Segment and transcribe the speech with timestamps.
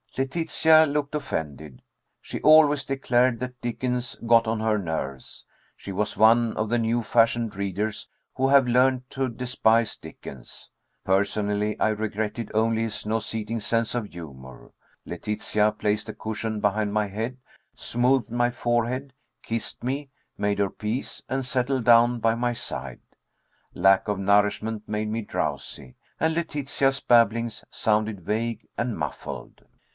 [0.17, 1.81] Letitia looked offended.
[2.21, 5.45] She always declared that Dickens "got on her nerves."
[5.77, 10.69] She was one of the new fashioned readers who have learned to despise Dickens.
[11.05, 14.71] Personally, I regretted only his nauseating sense of humor.
[15.05, 17.37] Letitia placed a cushion behind my head,
[17.75, 19.13] smoothed my forehead,
[19.43, 23.01] kissed me, made her peace, and settled down by my side.
[23.73, 29.61] Lack of nourishment made me drowsy, and Letitia's babblings sounded vague and muffled.